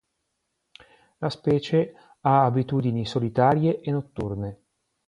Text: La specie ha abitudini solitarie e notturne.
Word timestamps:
La 1.19 1.29
specie 1.29 1.93
ha 2.21 2.43
abitudini 2.45 3.05
solitarie 3.05 3.81
e 3.81 3.91
notturne. 3.91 4.63